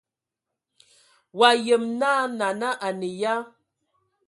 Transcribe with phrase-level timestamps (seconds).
[1.39, 3.35] Wa yəm na nana a nə ya?